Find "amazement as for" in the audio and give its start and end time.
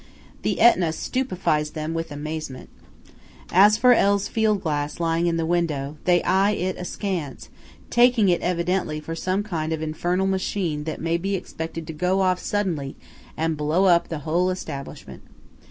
2.11-3.93